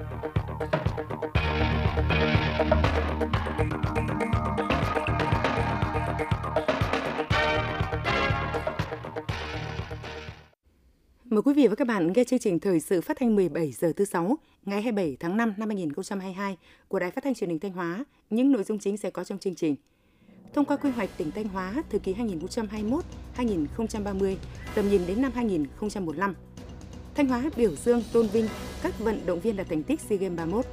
[0.00, 0.12] Mời
[11.44, 14.04] quý vị và các bạn nghe chương trình thời sự phát thanh 17 giờ thứ
[14.04, 16.56] sáu ngày 27 tháng 5 năm 2022
[16.88, 18.04] của Đài Phát thanh Truyền hình Thanh Hóa.
[18.30, 19.76] Những nội dung chính sẽ có trong chương trình.
[20.54, 22.14] Thông qua quy hoạch tỉnh Thanh Hóa thời kỳ
[23.36, 24.36] 2021-2030,
[24.74, 26.34] tầm nhìn đến năm 2045.
[27.14, 28.48] Thanh Hóa biểu dương tôn vinh
[28.82, 30.64] các vận động viên đạt thành tích SEA Games 31.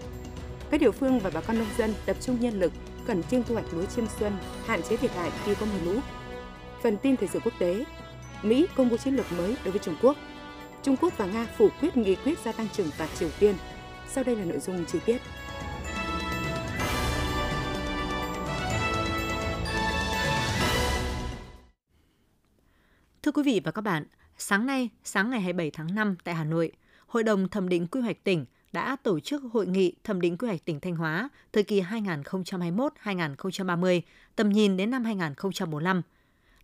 [0.71, 2.71] Các địa phương và bà con nông dân tập trung nhân lực
[3.07, 4.34] khẩn trương thu hoạch lúa chiêm xuân,
[4.66, 6.00] hạn chế thiệt hại khi có mưa lũ.
[6.84, 7.84] Phần tin thời sự quốc tế,
[8.44, 10.18] Mỹ công bố chiến lược mới đối với Trung Quốc.
[10.84, 13.56] Trung Quốc và Nga phủ quyết nghị quyết gia tăng trừng phạt Triều Tiên.
[14.10, 15.22] Sau đây là nội dung chi tiết.
[23.24, 24.04] Thưa quý vị và các bạn,
[24.37, 26.71] sáng nay, sáng ngày 27 tháng 5 tại Hà Nội,
[27.07, 30.47] Hội đồng thẩm định quy hoạch tỉnh đã tổ chức hội nghị thẩm định quy
[30.47, 34.02] hoạch tỉnh Thanh Hóa thời kỳ 2021-2030,
[34.35, 36.02] tầm nhìn đến năm 2045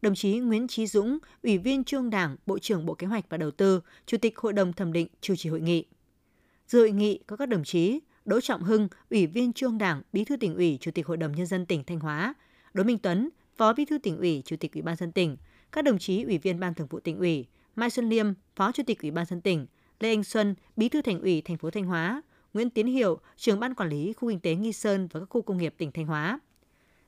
[0.03, 3.37] đồng chí Nguyễn Chí Dũng, Ủy viên Trung Đảng, Bộ trưởng Bộ Kế hoạch và
[3.37, 5.85] Đầu tư, Chủ tịch Hội đồng thẩm định chủ trì hội nghị.
[6.67, 10.23] Dự hội nghị có các đồng chí Đỗ Trọng Hưng, Ủy viên Trung Đảng, Bí
[10.23, 12.33] thư tỉnh ủy, Chủ tịch Hội đồng nhân dân tỉnh Thanh Hóa,
[12.73, 15.37] Đỗ Minh Tuấn, Phó Bí thư tỉnh ủy, Chủ tịch Ủy ban dân tỉnh,
[15.71, 18.83] các đồng chí Ủy viên Ban Thường vụ tỉnh ủy, Mai Xuân Liêm, Phó Chủ
[18.87, 19.65] tịch Ủy ban dân tỉnh,
[19.99, 22.21] Lê Anh Xuân, Bí thư Thành ủy thành phố Thanh Hóa,
[22.53, 25.41] Nguyễn Tiến Hiệu, trưởng ban quản lý khu kinh tế Nghi Sơn và các khu
[25.41, 26.39] công nghiệp tỉnh Thanh Hóa.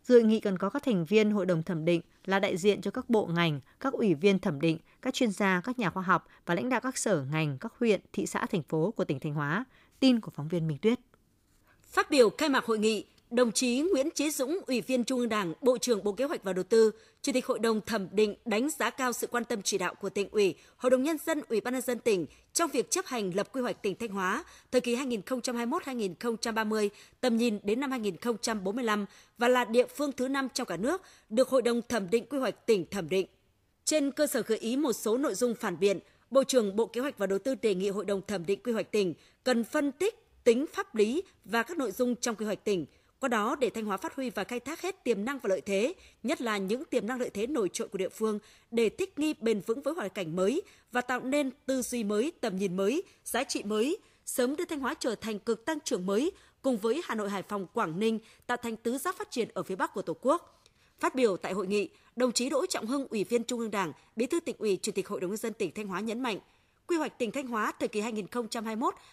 [0.03, 2.91] Dự nghị còn có các thành viên hội đồng thẩm định là đại diện cho
[2.91, 6.27] các bộ ngành, các ủy viên thẩm định, các chuyên gia, các nhà khoa học
[6.45, 9.33] và lãnh đạo các sở ngành, các huyện, thị xã, thành phố của tỉnh Thanh
[9.33, 9.66] Hóa.
[10.00, 11.00] Tin của phóng viên Minh Tuyết.
[11.83, 13.05] Phát biểu khai mạc hội nghị,
[13.36, 16.44] Đồng chí Nguyễn Chí Dũng, Ủy viên Trung ương Đảng, Bộ trưởng Bộ Kế hoạch
[16.44, 16.91] và Đầu tư,
[17.22, 20.09] Chủ tịch Hội đồng thẩm định đánh giá cao sự quan tâm chỉ đạo của
[20.09, 23.31] tỉnh ủy, Hội đồng nhân dân, Ủy ban nhân dân tỉnh trong việc chấp hành
[23.36, 26.89] lập quy hoạch tỉnh Thanh Hóa thời kỳ 2021-2030,
[27.22, 29.06] tầm nhìn đến năm 2045
[29.38, 32.38] và là địa phương thứ năm trong cả nước được Hội đồng thẩm định quy
[32.38, 33.28] hoạch tỉnh thẩm định.
[33.85, 36.00] Trên cơ sở gợi ý một số nội dung phản biện,
[36.31, 38.72] Bộ trưởng Bộ Kế hoạch và Đầu tư đề nghị Hội đồng thẩm định quy
[38.72, 39.13] hoạch tỉnh
[39.44, 42.85] cần phân tích tính pháp lý và các nội dung trong quy hoạch tỉnh,
[43.20, 45.62] qua đó để Thanh Hóa phát huy và khai thác hết tiềm năng và lợi
[45.62, 45.94] thế,
[46.24, 48.40] nhất là những tiềm năng lợi thế nổi trội của địa phương
[48.72, 50.62] để thích nghi bền vững với hoàn cảnh mới
[50.92, 54.80] và tạo nên tư duy mới, tầm nhìn mới, giá trị mới, sớm đưa Thanh
[54.80, 56.31] Hóa trở thành cực tăng trưởng mới
[56.62, 59.64] cùng với Hà Nội, Hải Phòng, Quảng Ninh tạo thành tứ giác phát triển ở
[59.64, 60.64] phía Bắc của Tổ quốc.
[61.00, 63.92] Phát biểu tại hội nghị, đồng chí Đỗ Trọng Hưng, Ủy viên Trung ương Đảng,
[64.16, 66.40] Bí thư tỉnh ủy, Chủ tịch Hội đồng nhân dân tỉnh Thanh Hóa nhấn mạnh,
[66.88, 68.02] quy hoạch tỉnh Thanh Hóa thời kỳ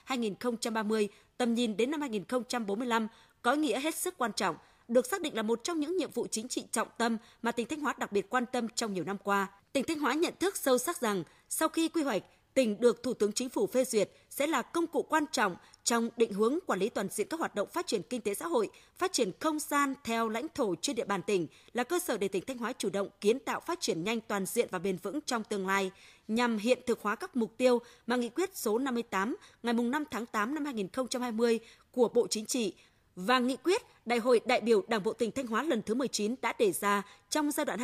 [0.08, 3.08] 2021-2030, tầm nhìn đến năm 2045
[3.42, 4.56] có ý nghĩa hết sức quan trọng,
[4.88, 7.66] được xác định là một trong những nhiệm vụ chính trị trọng tâm mà tỉnh
[7.66, 9.48] Thanh Hóa đặc biệt quan tâm trong nhiều năm qua.
[9.72, 12.22] Tỉnh Thanh Hóa nhận thức sâu sắc rằng sau khi quy hoạch,
[12.54, 16.08] tỉnh được Thủ tướng Chính phủ phê duyệt sẽ là công cụ quan trọng trong
[16.16, 18.70] định hướng quản lý toàn diện các hoạt động phát triển kinh tế xã hội,
[18.96, 22.28] phát triển không gian theo lãnh thổ trên địa bàn tỉnh là cơ sở để
[22.28, 25.20] tỉnh Thanh Hóa chủ động kiến tạo phát triển nhanh toàn diện và bền vững
[25.20, 25.90] trong tương lai,
[26.28, 30.26] nhằm hiện thực hóa các mục tiêu mà nghị quyết số 58 ngày 5 tháng
[30.26, 31.60] 8 năm 2020
[31.92, 32.74] của Bộ Chính trị
[33.16, 36.34] và nghị quyết Đại hội đại biểu Đảng bộ tỉnh Thanh Hóa lần thứ 19
[36.42, 37.80] đã đề ra trong giai đoạn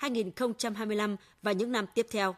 [0.00, 2.34] 2020-2025 và những năm tiếp theo.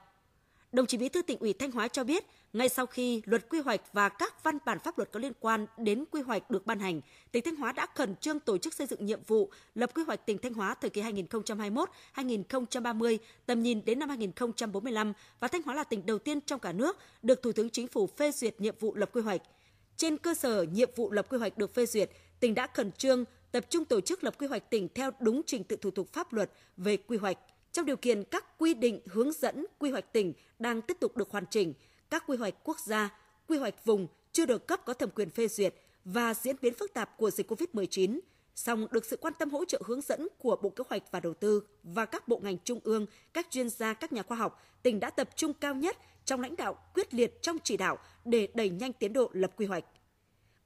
[0.73, 3.61] Đồng chí Bí thư tỉnh ủy Thanh Hóa cho biết, ngay sau khi luật quy
[3.61, 6.79] hoạch và các văn bản pháp luật có liên quan đến quy hoạch được ban
[6.79, 7.01] hành,
[7.33, 10.27] tỉnh Thanh Hóa đã khẩn trương tổ chức xây dựng nhiệm vụ lập quy hoạch
[10.27, 15.85] tỉnh Thanh Hóa thời kỳ 2021-2030, tầm nhìn đến năm 2045 và Thanh Hóa là
[15.85, 18.95] tỉnh đầu tiên trong cả nước được Thủ tướng Chính phủ phê duyệt nhiệm vụ
[18.95, 19.43] lập quy hoạch–
[19.97, 23.25] trên cơ sở nhiệm vụ lập quy hoạch được phê duyệt, tỉnh đã khẩn trương
[23.53, 26.33] tập trung tổ chức lập quy hoạch tỉnh theo đúng trình tự thủ tục pháp
[26.33, 27.39] luật về quy hoạch.
[27.73, 31.31] Trong điều kiện các quy định hướng dẫn quy hoạch tỉnh đang tiếp tục được
[31.31, 31.75] hoàn chỉnh,
[32.11, 33.19] các quy hoạch quốc gia,
[33.49, 35.75] quy hoạch vùng chưa được cấp có thẩm quyền phê duyệt
[36.05, 38.21] và diễn biến phức tạp của dịch COVID-19,
[38.55, 41.35] song được sự quan tâm hỗ trợ hướng dẫn của Bộ Kế hoạch và Đầu
[41.35, 45.01] tư và các bộ ngành trung ương, các chuyên gia, các nhà khoa học, tỉnh
[45.01, 48.71] đã tập trung cao nhất trong lãnh đạo quyết liệt trong chỉ đạo để đẩy
[48.71, 49.85] nhanh tiến độ lập quy hoạch.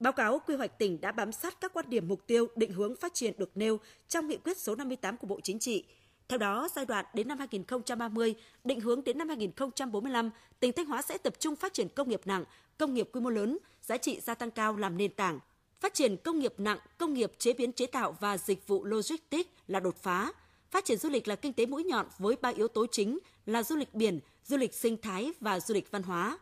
[0.00, 2.96] Báo cáo quy hoạch tỉnh đã bám sát các quan điểm mục tiêu định hướng
[2.96, 5.84] phát triển được nêu trong nghị quyết số 58 của Bộ Chính trị.
[6.29, 8.34] Theo đó, giai đoạn đến năm 2030,
[8.64, 10.31] định hướng đến năm 2045,
[10.61, 12.44] tỉnh Thanh Hóa sẽ tập trung phát triển công nghiệp nặng,
[12.79, 15.38] công nghiệp quy mô lớn, giá trị gia tăng cao làm nền tảng.
[15.81, 19.50] Phát triển công nghiệp nặng, công nghiệp chế biến chế tạo và dịch vụ logistics
[19.69, 20.32] là đột phá.
[20.70, 23.62] Phát triển du lịch là kinh tế mũi nhọn với ba yếu tố chính là
[23.62, 26.38] du lịch biển, du lịch sinh thái và du lịch văn hóa.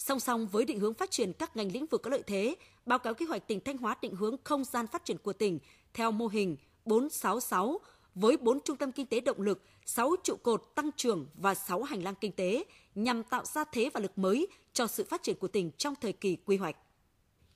[0.00, 2.56] Song song với định hướng phát triển các ngành lĩnh vực có lợi thế,
[2.86, 5.58] báo cáo kế hoạch tỉnh Thanh Hóa định hướng không gian phát triển của tỉnh
[5.94, 7.80] theo mô hình 466
[8.14, 11.82] với 4 trung tâm kinh tế động lực, 6 trụ cột tăng trưởng và 6
[11.82, 12.64] hành lang kinh tế
[12.94, 16.12] nhằm tạo ra thế và lực mới cho sự phát triển của tỉnh trong thời
[16.12, 16.76] kỳ quy hoạch.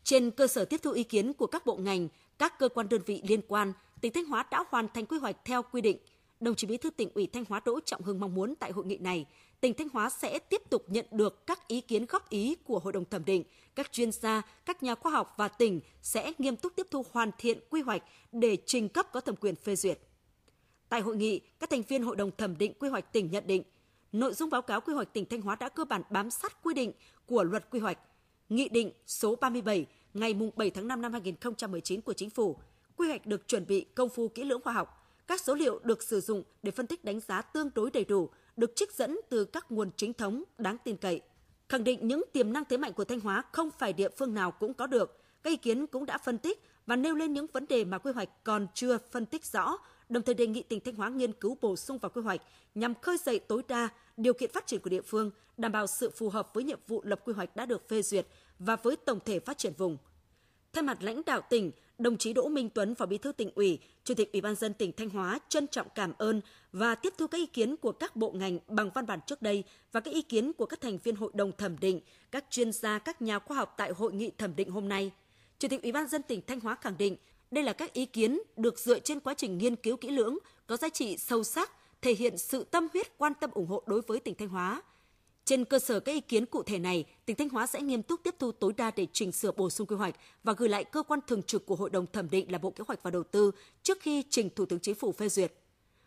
[0.05, 2.09] Trên cơ sở tiếp thu ý kiến của các bộ ngành,
[2.39, 5.37] các cơ quan đơn vị liên quan, tỉnh Thanh Hóa đã hoàn thành quy hoạch
[5.45, 5.99] theo quy định.
[6.41, 8.85] Đồng chí Bí thư tỉnh ủy Thanh Hóa Đỗ Trọng Hưng mong muốn tại hội
[8.85, 9.27] nghị này,
[9.65, 12.93] tỉnh Thanh Hóa sẽ tiếp tục nhận được các ý kiến góp ý của Hội
[12.93, 13.45] đồng thẩm định,
[13.75, 17.31] các chuyên gia, các nhà khoa học và tỉnh sẽ nghiêm túc tiếp thu hoàn
[17.39, 18.03] thiện quy hoạch
[18.33, 19.99] để trình cấp có thẩm quyền phê duyệt.
[20.89, 23.63] Tại hội nghị, các thành viên Hội đồng thẩm định quy hoạch tỉnh nhận định,
[24.13, 26.75] nội dung báo cáo quy hoạch tỉnh Thanh Hóa đã cơ bản bám sát quy
[26.75, 26.93] định
[27.27, 27.99] của luật quy hoạch,
[28.49, 32.57] Nghị định số 37 ngày 7 tháng 5 năm 2019 của Chính phủ.
[32.97, 35.04] Quy hoạch được chuẩn bị công phu kỹ lưỡng khoa học.
[35.27, 38.29] Các số liệu được sử dụng để phân tích đánh giá tương đối đầy đủ,
[38.57, 41.21] được trích dẫn từ các nguồn chính thống đáng tin cậy.
[41.69, 44.51] Khẳng định những tiềm năng thế mạnh của Thanh Hóa không phải địa phương nào
[44.51, 45.21] cũng có được.
[45.43, 48.13] Các ý kiến cũng đã phân tích và nêu lên những vấn đề mà quy
[48.13, 49.79] hoạch còn chưa phân tích rõ,
[50.09, 52.41] đồng thời đề nghị tỉnh Thanh Hóa nghiên cứu bổ sung vào quy hoạch
[52.75, 56.11] nhằm khơi dậy tối đa điều kiện phát triển của địa phương, đảm bảo sự
[56.11, 58.27] phù hợp với nhiệm vụ lập quy hoạch đã được phê duyệt
[58.59, 59.97] và với tổng thể phát triển vùng.
[60.73, 63.79] Thay mặt lãnh đạo tỉnh, đồng chí Đỗ Minh Tuấn, Phó Bí thư tỉnh ủy,
[64.05, 66.41] Chủ tịch Ủy ban dân tỉnh Thanh Hóa trân trọng cảm ơn
[66.73, 69.65] và tiếp thu các ý kiến của các bộ ngành bằng văn bản trước đây
[69.93, 72.01] và các ý kiến của các thành viên hội đồng thẩm định,
[72.31, 75.11] các chuyên gia, các nhà khoa học tại hội nghị thẩm định hôm nay.
[75.59, 77.17] Chủ tịch Ủy ban dân tỉnh Thanh Hóa khẳng định
[77.51, 80.77] đây là các ý kiến được dựa trên quá trình nghiên cứu kỹ lưỡng, có
[80.77, 81.71] giá trị sâu sắc,
[82.03, 84.83] thể hiện sự tâm huyết quan tâm ủng hộ đối với tỉnh Thanh Hóa.
[85.45, 88.21] Trên cơ sở các ý kiến cụ thể này, tỉnh Thanh Hóa sẽ nghiêm túc
[88.23, 90.15] tiếp thu tối đa để chỉnh sửa bổ sung quy hoạch
[90.45, 92.85] và gửi lại cơ quan thường trực của Hội đồng thẩm định là Bộ Kế
[92.87, 93.51] hoạch và Đầu tư
[93.83, 95.53] trước khi trình Thủ tướng Chính phủ phê duyệt.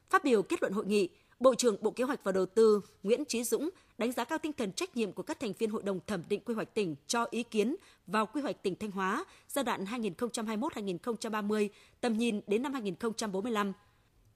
[0.10, 3.26] Phát biểu kết luận hội nghị, Bộ trưởng Bộ Kế hoạch và Đầu tư Nguyễn
[3.26, 6.00] Chí Dũng đánh giá cao tinh thần trách nhiệm của các thành viên Hội đồng
[6.08, 7.76] thẩm định quy hoạch tỉnh cho ý kiến
[8.08, 11.70] vào quy hoạch tỉnh Thanh Hóa giai đoạn 2021-2030,
[12.02, 13.74] tầm nhìn đến năm 2045.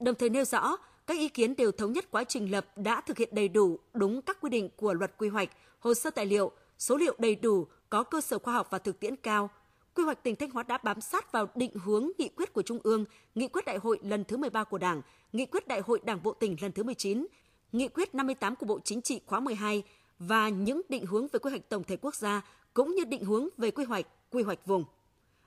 [0.00, 0.76] Đồng thời nêu rõ,
[1.06, 4.22] các ý kiến đều thống nhất quá trình lập đã thực hiện đầy đủ đúng
[4.22, 7.66] các quy định của luật quy hoạch, hồ sơ tài liệu, số liệu đầy đủ,
[7.90, 9.50] có cơ sở khoa học và thực tiễn cao.
[9.94, 12.78] Quy hoạch tỉnh Thanh Hóa đã bám sát vào định hướng nghị quyết của Trung
[12.82, 13.04] ương,
[13.34, 15.02] nghị quyết đại hội lần thứ 13 của Đảng,
[15.32, 17.26] nghị quyết đại hội Đảng bộ tỉnh lần thứ 19,
[17.72, 19.82] nghị quyết 58 của Bộ Chính trị khóa 12
[20.18, 22.42] và những định hướng về quy hoạch tổng thể quốc gia
[22.74, 24.84] cũng như định hướng về quy hoạch, quy hoạch vùng.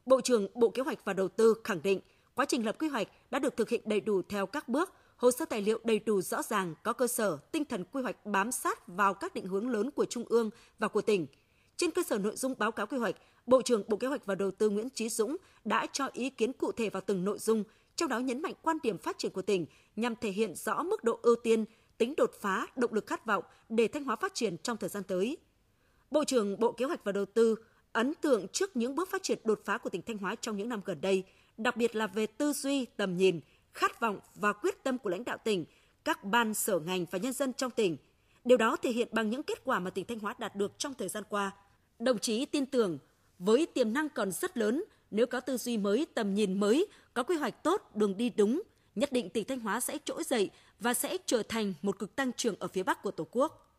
[0.06, 2.00] Bộ trưởng Bộ Kế hoạch và Đầu tư khẳng định
[2.36, 5.32] quá trình lập quy hoạch đã được thực hiện đầy đủ theo các bước, hồ
[5.32, 8.52] sơ tài liệu đầy đủ rõ ràng, có cơ sở, tinh thần quy hoạch bám
[8.52, 11.28] sát vào các định hướng lớn của Trung ương và của tỉnh.
[11.78, 13.16] Trên cơ sở nội dung báo cáo quy hoạch,
[13.46, 16.54] Bộ trưởng Bộ Kế hoạch và Đầu tư Nguyễn Chí Dũng đã cho ý kiến
[16.54, 17.64] cụ thể vào từng nội dung,
[17.96, 19.66] trong đó nhấn mạnh quan điểm phát triển của tỉnh
[19.96, 21.66] nhằm thể hiện rõ mức độ ưu tiên,
[21.98, 25.04] tính đột phá, động lực khát vọng để Thanh Hóa phát triển trong thời gian
[25.04, 25.38] tới.
[26.12, 27.56] Bộ trưởng Bộ Kế hoạch và Đầu tư
[27.92, 30.70] ấn tượng trước những bước phát triển đột phá của tỉnh Thanh Hóa trong những
[30.70, 31.24] năm gần đây,
[31.58, 33.40] đặc biệt là về tư duy, tầm nhìn,
[33.76, 35.66] khát vọng và quyết tâm của lãnh đạo tỉnh,
[36.04, 37.98] các ban sở ngành và nhân dân trong tỉnh.
[38.46, 40.94] Điều đó thể hiện bằng những kết quả mà tỉnh Thanh Hóa đạt được trong
[40.94, 41.52] thời gian qua.
[42.00, 42.98] Đồng chí tin tưởng
[43.40, 47.24] với tiềm năng còn rất lớn, nếu có tư duy mới, tầm nhìn mới, có
[47.24, 48.62] quy hoạch tốt, đường đi đúng,
[48.96, 50.50] nhất định tỉnh Thanh Hóa sẽ trỗi dậy
[50.80, 53.76] và sẽ trở thành một cực tăng trưởng ở phía Bắc của Tổ quốc.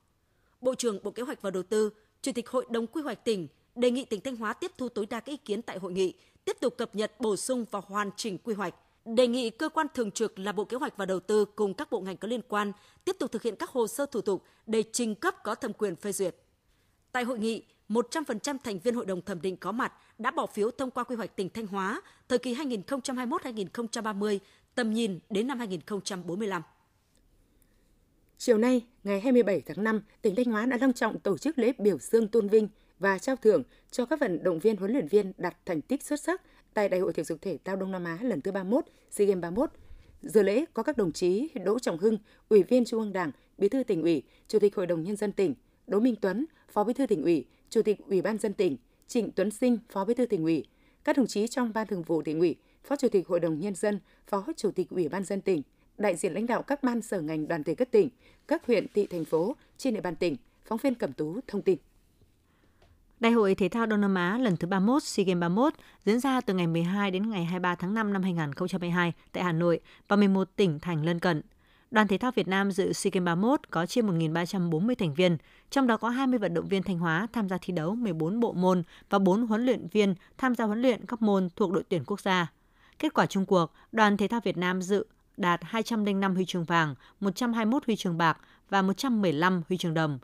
[0.61, 1.91] Bộ trưởng Bộ Kế hoạch và Đầu tư,
[2.23, 5.07] Chủ tịch Hội đồng Quy hoạch tỉnh đề nghị tỉnh Thanh Hóa tiếp thu tối
[5.07, 6.15] đa các ý kiến tại hội nghị,
[6.45, 8.75] tiếp tục cập nhật, bổ sung và hoàn chỉnh quy hoạch,
[9.07, 11.91] đề nghị cơ quan thường trực là Bộ Kế hoạch và Đầu tư cùng các
[11.91, 12.73] bộ ngành có liên quan
[13.05, 15.97] tiếp tục thực hiện các hồ sơ thủ tục để trình cấp có thẩm quyền
[15.97, 16.37] phê duyệt.
[17.13, 20.71] Tại hội nghị, 100% thành viên hội đồng thẩm định có mặt đã bỏ phiếu
[20.71, 24.39] thông qua quy hoạch tỉnh Thanh Hóa thời kỳ 2021-2030,
[24.75, 26.63] tầm nhìn đến năm 2045.
[28.39, 31.73] Chiều nay, ngày 27 tháng 5, tỉnh Thanh Hóa đã long trọng tổ chức lễ
[31.79, 35.33] biểu dương tôn vinh và trao thưởng cho các vận động viên huấn luyện viên
[35.39, 36.43] đạt thành tích xuất sắc
[36.77, 39.43] tại Đại hội thể dục thể thao Đông Nam Á lần thứ 31, SEA Games
[39.43, 39.71] 31.
[40.23, 42.19] Dự lễ có các đồng chí Đỗ Trọng Hưng,
[42.49, 45.33] Ủy viên Trung ương Đảng, Bí thư tỉnh ủy, Chủ tịch Hội đồng nhân dân
[45.33, 45.55] tỉnh,
[45.87, 49.31] Đỗ Minh Tuấn, Phó Bí thư tỉnh ủy, Chủ tịch Ủy ban dân tỉnh, Trịnh
[49.31, 50.65] Tuấn Sinh, Phó Bí thư tỉnh ủy,
[51.05, 53.75] các đồng chí trong Ban Thường vụ tỉnh ủy, Phó Chủ tịch Hội đồng nhân
[53.75, 55.63] dân, Phó Chủ tịch Ủy ban dân tỉnh,
[55.99, 58.09] đại diện lãnh đạo các ban sở ngành đoàn thể các tỉnh,
[58.49, 61.79] các huyện, thị, thành phố trên địa bàn tỉnh, phóng viên Cẩm Tú thông tin.
[63.21, 65.73] Đại hội Thể thao Đông Nam Á lần thứ 31 SEA Games 31
[66.05, 69.81] diễn ra từ ngày 12 đến ngày 23 tháng 5 năm 2022 tại Hà Nội
[70.09, 71.43] và 11 tỉnh thành lân cận.
[71.91, 75.37] Đoàn thể thao Việt Nam dự SEA Games 31 có trên 1.340 thành viên,
[75.71, 78.53] trong đó có 20 vận động viên Thanh Hóa tham gia thi đấu 14 bộ
[78.53, 82.05] môn và 4 huấn luyện viên tham gia huấn luyện các môn thuộc đội tuyển
[82.07, 82.53] quốc gia.
[82.99, 85.07] Kết quả chung cuộc, đoàn thể thao Việt Nam dự
[85.37, 88.39] đạt 205 huy chương vàng, 121 huy chương bạc
[88.71, 90.19] và 115 huy chương đồng,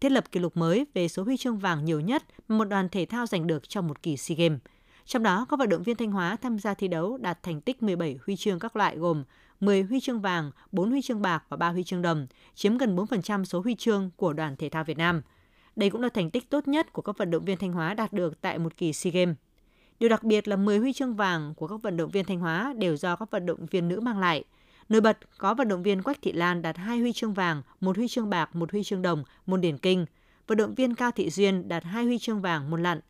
[0.00, 2.88] thiết lập kỷ lục mới về số huy chương vàng nhiều nhất mà một đoàn
[2.88, 4.60] thể thao giành được trong một kỳ SEA Games.
[5.04, 7.82] Trong đó, các vận động viên Thanh Hóa tham gia thi đấu đạt thành tích
[7.82, 9.24] 17 huy chương các loại gồm
[9.60, 12.96] 10 huy chương vàng, 4 huy chương bạc và 3 huy chương đồng, chiếm gần
[12.96, 15.22] 4% số huy chương của đoàn thể thao Việt Nam.
[15.76, 18.12] Đây cũng là thành tích tốt nhất của các vận động viên Thanh Hóa đạt
[18.12, 19.36] được tại một kỳ SEA Games.
[20.00, 22.74] Điều đặc biệt là 10 huy chương vàng của các vận động viên Thanh Hóa
[22.78, 24.44] đều do các vận động viên nữ mang lại.
[24.88, 27.96] Nổi bật có vận động viên Quách Thị Lan đạt 2 huy chương vàng, một
[27.96, 30.06] huy chương bạc, một huy chương đồng, môn điển kinh.
[30.46, 33.00] Vận động viên Cao Thị Duyên đạt 2 huy chương vàng môn lặn.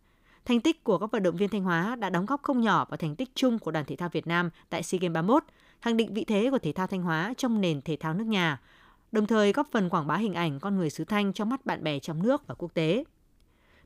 [0.45, 2.97] Thành tích của các vận động viên Thanh Hóa đã đóng góp không nhỏ vào
[2.97, 5.45] thành tích chung của đoàn thể thao Việt Nam tại SEA Games 31,
[5.81, 8.61] khẳng định vị thế của thể thao Thanh Hóa trong nền thể thao nước nhà,
[9.13, 11.85] đồng thời góp phần quảng bá hình ảnh con người xứ Thanh trong mắt bạn
[11.85, 13.05] bè trong nước và quốc tế.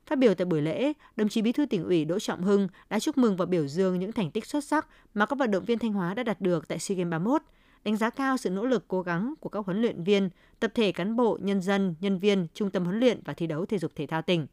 [0.07, 2.99] Phát biểu tại buổi lễ, đồng chí Bí thư tỉnh ủy Đỗ Trọng Hưng đã
[2.99, 5.79] chúc mừng và biểu dương những thành tích xuất sắc mà các vận động viên
[5.79, 7.41] Thanh Hóa đã đạt được tại SEA Games 31,
[7.83, 10.91] đánh giá cao sự nỗ lực cố gắng của các huấn luyện viên, tập thể
[10.91, 13.91] cán bộ, nhân dân, nhân viên, trung tâm huấn luyện và thi đấu thể dục
[13.95, 14.47] thể thao tỉnh.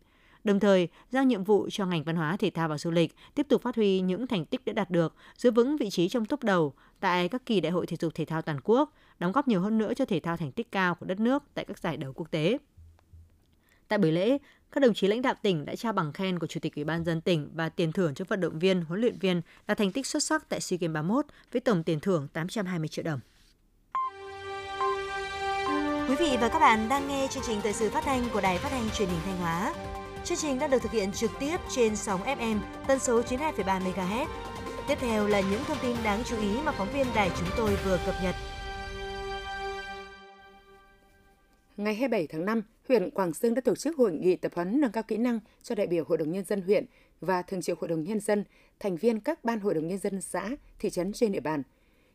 [0.44, 3.46] Đồng thời, giao nhiệm vụ cho ngành văn hóa, thể thao và du lịch tiếp
[3.48, 6.42] tục phát huy những thành tích đã đạt được, giữ vững vị trí trong top
[6.42, 9.60] đầu tại các kỳ đại hội thể dục thể thao toàn quốc, đóng góp nhiều
[9.60, 12.12] hơn nữa cho thể thao thành tích cao của đất nước tại các giải đấu
[12.12, 12.58] quốc tế.
[13.88, 14.38] Tại buổi lễ,
[14.72, 17.04] các đồng chí lãnh đạo tỉnh đã trao bằng khen của Chủ tịch Ủy ban
[17.04, 20.06] dân tỉnh và tiền thưởng cho vận động viên, huấn luyện viên đạt thành tích
[20.06, 23.20] xuất sắc tại SEA Games 31 với tổng tiền thưởng 820 triệu đồng.
[26.08, 28.58] Quý vị và các bạn đang nghe chương trình thời sự phát thanh của Đài
[28.58, 29.74] Phát thanh Truyền hình Thanh Hóa.
[30.24, 34.26] Chương trình đang được thực hiện trực tiếp trên sóng FM tần số 92,3 MHz.
[34.88, 37.76] Tiếp theo là những thông tin đáng chú ý mà phóng viên đài chúng tôi
[37.84, 38.34] vừa cập nhật.
[41.78, 44.92] Ngày 27 tháng 5, huyện Quảng Sương đã tổ chức hội nghị tập huấn nâng
[44.92, 46.84] cao kỹ năng cho đại biểu Hội đồng Nhân dân huyện
[47.20, 48.44] và Thường trực Hội đồng Nhân dân,
[48.80, 51.62] thành viên các ban Hội đồng Nhân dân xã, thị trấn trên địa bàn.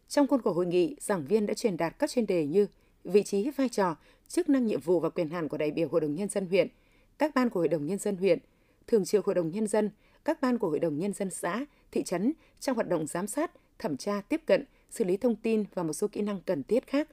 [0.08, 2.68] Trong khuôn khổ hội nghị, giảng viên đã truyền đạt các chuyên đề như
[3.04, 3.96] vị trí, vai trò,
[4.28, 6.68] chức năng nhiệm vụ và quyền hạn của đại biểu Hội đồng Nhân dân huyện,
[7.18, 8.40] các ban của Hội đồng Nhân dân huyện,
[8.88, 9.90] Thường trực Hội đồng Nhân dân,
[10.26, 13.52] các ban của Hội đồng Nhân dân xã, thị trấn trong hoạt động giám sát,
[13.80, 16.88] thẩm tra, tiếp cận, xử lý thông tin và một số kỹ năng cần thiết
[16.88, 17.10] khác.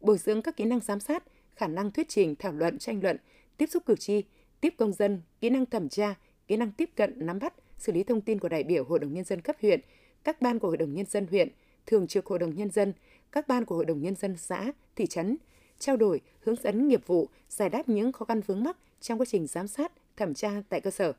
[0.00, 1.24] Bồi dưỡng các kỹ năng giám sát,
[1.56, 3.16] khả năng thuyết trình, thảo luận, tranh luận,
[3.56, 4.22] tiếp xúc cử tri,
[4.60, 6.14] tiếp công dân, kỹ năng thẩm tra,
[6.46, 9.12] kỹ năng tiếp cận, nắm bắt, xử lý thông tin của đại biểu Hội đồng
[9.12, 9.80] Nhân dân cấp huyện,
[10.24, 11.48] các ban của Hội đồng Nhân dân huyện,
[11.86, 12.92] Thường trực Hội đồng Nhân dân,
[13.32, 15.36] các ban của Hội đồng Nhân dân xã, thị trấn,
[15.78, 19.26] trao đổi, hướng dẫn nghiệp vụ, giải đáp những khó khăn vướng mắc trong quá
[19.28, 21.12] trình giám sát, thẩm tra tại cơ sở.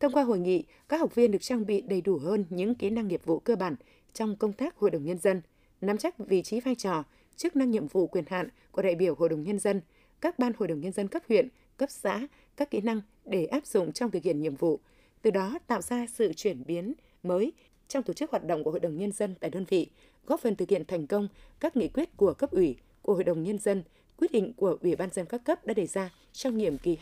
[0.00, 2.90] Thông qua hội nghị, các học viên được trang bị đầy đủ hơn những kỹ
[2.90, 3.76] năng nghiệp vụ cơ bản
[4.12, 5.42] trong công tác Hội đồng Nhân dân,
[5.80, 7.04] nắm chắc vị trí vai trò,
[7.38, 9.80] chức năng nhiệm vụ quyền hạn của đại biểu Hội đồng Nhân dân,
[10.20, 12.26] các ban Hội đồng Nhân dân cấp huyện, cấp xã,
[12.56, 14.80] các kỹ năng để áp dụng trong thực hiện nhiệm vụ,
[15.22, 17.52] từ đó tạo ra sự chuyển biến mới
[17.88, 19.90] trong tổ chức hoạt động của Hội đồng Nhân dân tại đơn vị,
[20.26, 21.28] góp phần thực hiện thành công
[21.60, 23.82] các nghị quyết của cấp ủy, của Hội đồng Nhân dân,
[24.16, 26.96] quyết định của Ủy ban dân các cấp đã đề ra trong nhiệm kỳ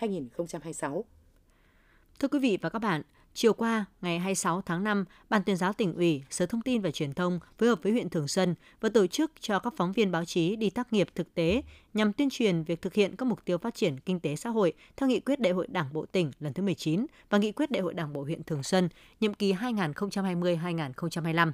[0.00, 1.02] 2021-2026.
[2.18, 3.02] Thưa quý vị và các bạn,
[3.34, 6.90] Chiều qua, ngày 26 tháng 5, Ban tuyên giáo tỉnh ủy, Sở Thông tin và
[6.90, 10.12] Truyền thông phối hợp với huyện Thường Xuân và tổ chức cho các phóng viên
[10.12, 11.62] báo chí đi tác nghiệp thực tế
[11.94, 14.72] nhằm tuyên truyền việc thực hiện các mục tiêu phát triển kinh tế xã hội
[14.96, 17.82] theo nghị quyết Đại hội Đảng bộ tỉnh lần thứ 19 và nghị quyết Đại
[17.82, 18.88] hội Đảng bộ huyện Thường Xuân
[19.20, 21.52] nhiệm kỳ 2020-2025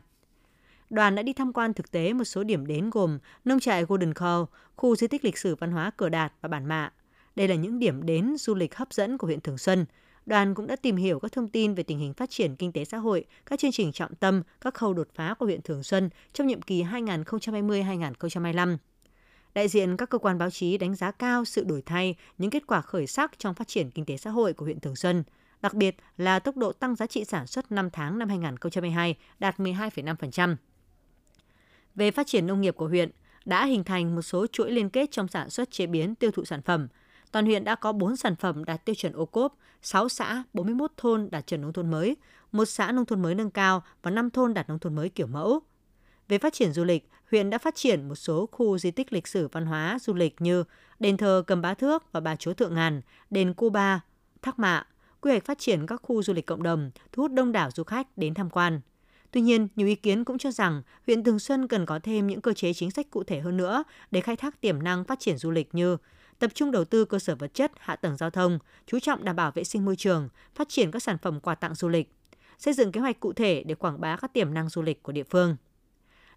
[0.91, 4.15] đoàn đã đi tham quan thực tế một số điểm đến gồm nông trại Golden
[4.15, 4.43] Call,
[4.77, 6.93] khu di tích lịch sử văn hóa Cửa Đạt và Bản Mạ.
[7.37, 9.87] Đây là những điểm đến du lịch hấp dẫn của huyện Thường Xuân.
[10.27, 12.85] Đoàn cũng đã tìm hiểu các thông tin về tình hình phát triển kinh tế
[12.85, 16.11] xã hội, các chương trình trọng tâm, các khâu đột phá của huyện Thường Xuân
[16.33, 18.77] trong nhiệm kỳ 2020-2025.
[19.55, 22.67] Đại diện các cơ quan báo chí đánh giá cao sự đổi thay, những kết
[22.67, 25.25] quả khởi sắc trong phát triển kinh tế xã hội của huyện Thường Xuân,
[25.63, 29.59] đặc biệt là tốc độ tăng giá trị sản xuất 5 tháng năm 2022 đạt
[29.59, 30.57] 12,5%.
[31.95, 33.11] Về phát triển nông nghiệp của huyện,
[33.45, 36.45] đã hình thành một số chuỗi liên kết trong sản xuất chế biến tiêu thụ
[36.45, 36.89] sản phẩm.
[37.33, 40.91] Toàn huyện đã có 4 sản phẩm đạt tiêu chuẩn ô cốp, 6 xã, 41
[40.97, 42.17] thôn đạt chuẩn nông thôn mới,
[42.53, 45.27] một xã nông thôn mới nâng cao và 5 thôn đạt nông thôn mới kiểu
[45.27, 45.61] mẫu.
[46.29, 49.27] Về phát triển du lịch, huyện đã phát triển một số khu di tích lịch
[49.27, 50.65] sử văn hóa du lịch như
[50.99, 54.01] đền thờ Cầm Bá Thước và Bà Chúa Thượng Ngàn, đền Cuba,
[54.43, 54.87] Thác Mạ,
[55.21, 57.85] quy hoạch phát triển các khu du lịch cộng đồng, thu hút đông đảo du
[57.85, 58.81] khách đến tham quan.
[59.31, 62.41] Tuy nhiên, nhiều ý kiến cũng cho rằng huyện Thường Xuân cần có thêm những
[62.41, 65.39] cơ chế chính sách cụ thể hơn nữa để khai thác tiềm năng phát triển
[65.39, 65.97] du lịch như
[66.41, 69.37] tập trung đầu tư cơ sở vật chất, hạ tầng giao thông, chú trọng đảm
[69.37, 72.13] bảo vệ sinh môi trường, phát triển các sản phẩm quà tặng du lịch,
[72.59, 75.13] xây dựng kế hoạch cụ thể để quảng bá các tiềm năng du lịch của
[75.13, 75.57] địa phương.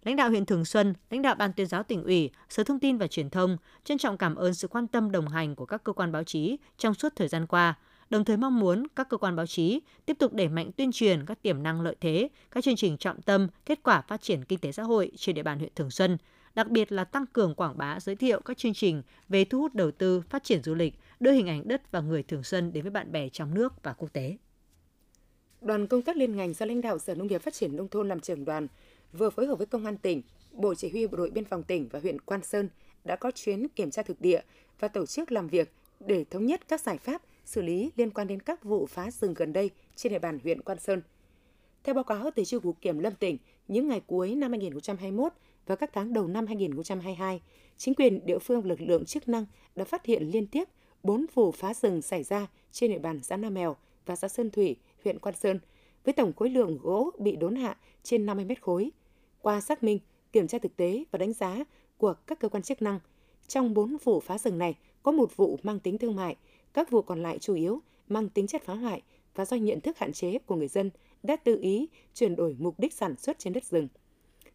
[0.02, 2.98] Lãnh đạo huyện Thường Xuân, lãnh đạo Ban tuyên giáo tỉnh ủy, Sở Thông tin
[2.98, 5.92] và Truyền thông trân trọng cảm ơn sự quan tâm đồng hành của các cơ
[5.92, 7.74] quan báo chí trong suốt thời gian qua,
[8.10, 11.26] đồng thời mong muốn các cơ quan báo chí tiếp tục đẩy mạnh tuyên truyền
[11.26, 14.58] các tiềm năng lợi thế, các chương trình trọng tâm, kết quả phát triển kinh
[14.58, 16.18] tế xã hội trên địa bàn huyện Thường Xuân,
[16.54, 19.74] đặc biệt là tăng cường quảng bá giới thiệu các chương trình về thu hút
[19.74, 22.82] đầu tư, phát triển du lịch, đưa hình ảnh đất và người Thường Xuân đến
[22.82, 24.36] với bạn bè trong nước và quốc tế.
[25.60, 28.08] Đoàn công tác liên ngành do lãnh đạo Sở Nông nghiệp Phát triển nông thôn
[28.08, 28.66] làm trưởng đoàn
[29.12, 31.88] vừa phối hợp với Công an tỉnh, Bộ Chỉ huy Bộ đội Biên phòng tỉnh
[31.92, 32.68] và huyện Quan Sơn
[33.04, 34.40] đã có chuyến kiểm tra thực địa
[34.80, 38.26] và tổ chức làm việc để thống nhất các giải pháp xử lý liên quan
[38.26, 41.02] đến các vụ phá rừng gần đây trên địa bàn huyện Quan Sơn.
[41.84, 45.32] Theo báo cáo từ Chi cục Kiểm lâm tỉnh, những ngày cuối năm 2021
[45.66, 47.40] và các tháng đầu năm 2022,
[47.76, 50.68] chính quyền địa phương lực lượng chức năng đã phát hiện liên tiếp
[51.02, 54.50] 4 vụ phá rừng xảy ra trên địa bàn xã Nam Mèo và xã Sơn
[54.50, 55.58] Thủy, huyện Quan Sơn,
[56.04, 58.90] với tổng khối lượng gỗ bị đốn hạ trên 50 mét khối.
[59.40, 59.98] Qua xác minh,
[60.32, 61.64] kiểm tra thực tế và đánh giá
[61.98, 63.00] của các cơ quan chức năng,
[63.46, 66.36] trong 4 vụ phá rừng này có một vụ mang tính thương mại,
[66.72, 69.02] các vụ còn lại chủ yếu mang tính chất phá hoại
[69.34, 70.90] và do nhận thức hạn chế của người dân
[71.22, 73.88] đã tự ý chuyển đổi mục đích sản xuất trên đất rừng.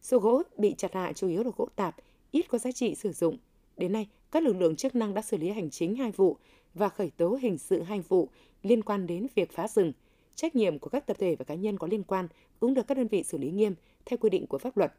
[0.02, 1.96] Số gỗ bị chặt hạ chủ yếu là gỗ tạp,
[2.30, 3.38] ít có giá trị sử dụng.
[3.76, 6.36] Đến nay, các lực lượng chức năng đã xử lý hành chính hai vụ
[6.74, 8.28] và khởi tố hình sự hai vụ
[8.62, 9.92] liên quan đến việc phá rừng.
[10.34, 12.28] Trách nhiệm của các tập thể và cá nhân có liên quan
[12.60, 14.92] cũng được các đơn vị xử lý nghiêm theo quy định của pháp luật.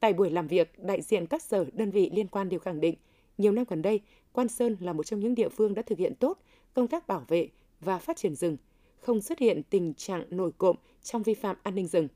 [0.00, 2.94] Tại buổi làm việc, đại diện các sở đơn vị liên quan đều khẳng định,
[3.38, 4.00] nhiều năm gần đây,
[4.32, 6.38] Quan Sơn là một trong những địa phương đã thực hiện tốt
[6.74, 7.48] công tác bảo vệ
[7.80, 8.56] và phát triển rừng,
[9.00, 12.08] không xuất hiện tình trạng nổi cộm trong vi phạm an ninh rừng.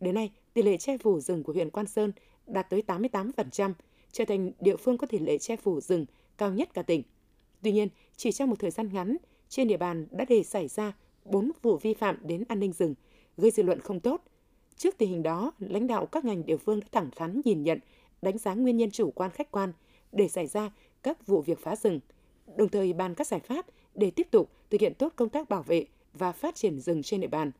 [0.00, 2.12] Đến nay, tỷ lệ che phủ rừng của huyện Quan Sơn
[2.46, 3.72] đạt tới 88%,
[4.12, 6.06] trở thành địa phương có tỷ lệ che phủ rừng
[6.38, 7.02] cao nhất cả tỉnh.
[7.62, 9.16] Tuy nhiên, chỉ trong một thời gian ngắn,
[9.48, 10.92] trên địa bàn đã để xảy ra
[11.24, 12.94] 4 vụ vi phạm đến an ninh rừng,
[13.36, 14.22] gây dư luận không tốt.
[14.76, 17.78] Trước tình hình đó, lãnh đạo các ngành địa phương đã thẳng thắn nhìn nhận,
[18.22, 19.72] đánh giá nguyên nhân chủ quan khách quan
[20.12, 20.70] để xảy ra
[21.02, 22.00] các vụ việc phá rừng,
[22.56, 25.62] đồng thời bàn các giải pháp để tiếp tục thực hiện tốt công tác bảo
[25.62, 27.50] vệ và phát triển rừng trên địa bàn.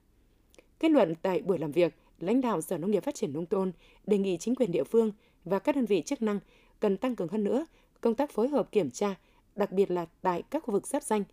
[0.78, 3.72] Kết luận tại buổi làm việc, lãnh đạo Sở Nông nghiệp Phát triển Nông thôn
[4.06, 5.12] đề nghị chính quyền địa phương
[5.44, 6.40] và các đơn vị chức năng
[6.80, 7.66] cần tăng cường hơn nữa
[8.00, 9.14] công tác phối hợp kiểm tra,
[9.56, 11.24] đặc biệt là tại các khu vực giáp danh,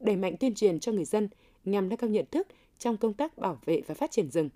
[0.00, 1.28] đẩy mạnh tuyên truyền cho người dân
[1.64, 2.46] nhằm nâng cao nhận thức
[2.78, 4.50] trong công tác bảo vệ và phát triển rừng.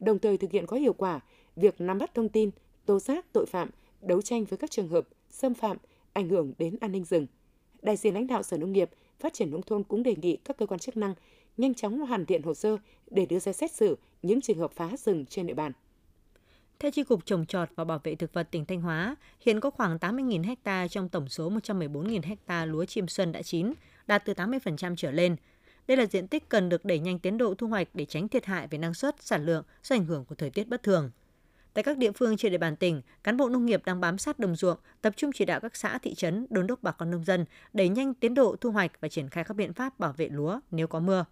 [0.00, 1.20] Đồng thời thực hiện có hiệu quả
[1.56, 2.50] việc nắm bắt thông tin,
[2.86, 5.76] tố giác tội phạm, đấu tranh với các trường hợp xâm phạm,
[6.12, 7.26] ảnh hưởng đến an ninh rừng.
[7.82, 10.56] Đại diện lãnh đạo Sở Nông nghiệp Phát triển Nông thôn cũng đề nghị các
[10.56, 11.14] cơ quan chức năng
[11.56, 12.76] nhanh chóng hoàn thiện hồ sơ
[13.10, 15.72] để đưa ra xét xử những trường hợp phá rừng trên địa bàn.
[16.78, 19.70] Theo Chi cục Trồng trọt và Bảo vệ thực vật tỉnh Thanh Hóa, hiện có
[19.70, 23.72] khoảng 80.000 ha trong tổng số 114.000 ha lúa chiêm xuân đã chín,
[24.06, 25.36] đạt từ 80% trở lên.
[25.86, 28.44] Đây là diện tích cần được đẩy nhanh tiến độ thu hoạch để tránh thiệt
[28.44, 31.10] hại về năng suất, sản lượng do ảnh hưởng của thời tiết bất thường.
[31.74, 34.38] Tại các địa phương trên địa bàn tỉnh, cán bộ nông nghiệp đang bám sát
[34.38, 37.24] đồng ruộng, tập trung chỉ đạo các xã thị trấn đôn đốc bà con nông
[37.24, 40.28] dân đẩy nhanh tiến độ thu hoạch và triển khai các biện pháp bảo vệ
[40.28, 41.24] lúa nếu có mưa.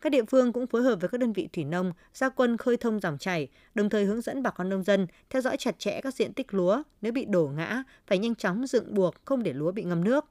[0.00, 2.76] Các địa phương cũng phối hợp với các đơn vị thủy nông, gia quân khơi
[2.76, 6.00] thông dòng chảy, đồng thời hướng dẫn bà con nông dân theo dõi chặt chẽ
[6.00, 9.52] các diện tích lúa, nếu bị đổ ngã phải nhanh chóng dựng buộc không để
[9.52, 10.24] lúa bị ngâm nước.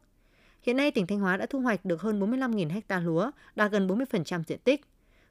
[0.61, 3.87] Hiện nay tỉnh Thanh Hóa đã thu hoạch được hơn 45.000 ha lúa, đạt gần
[3.87, 4.81] 40% diện tích.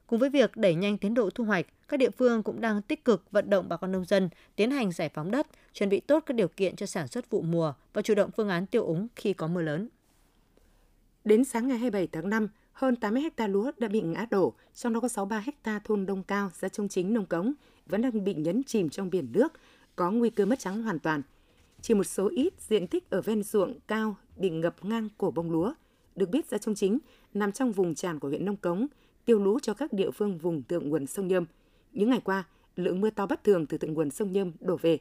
[0.07, 3.05] Cùng với việc đẩy nhanh tiến độ thu hoạch, các địa phương cũng đang tích
[3.05, 6.23] cực vận động bà con nông dân tiến hành giải phóng đất, chuẩn bị tốt
[6.25, 9.07] các điều kiện cho sản xuất vụ mùa và chủ động phương án tiêu úng
[9.15, 9.89] khi có mưa lớn.
[11.23, 12.47] Đến sáng ngày 27 tháng 5,
[12.79, 16.23] hơn 80 ha lúa đã bị ngã đổ, trong đó có 63 ha thôn Đông
[16.23, 17.53] Cao, xã Trung Chính, Nông Cống
[17.85, 19.53] vẫn đang bị nhấn chìm trong biển nước,
[19.95, 21.21] có nguy cơ mất trắng hoàn toàn.
[21.81, 25.51] Chỉ một số ít diện tích ở ven ruộng cao bị ngập ngang cổ bông
[25.51, 25.73] lúa.
[26.15, 26.99] Được biết xã Trung Chính
[27.33, 28.87] nằm trong vùng tràn của huyện Nông Cống,
[29.25, 31.45] tiêu lũ cho các địa phương vùng thượng nguồn sông Nhâm.
[31.93, 32.43] Những ngày qua,
[32.75, 34.99] lượng mưa to bất thường từ thượng nguồn sông Nhâm đổ về.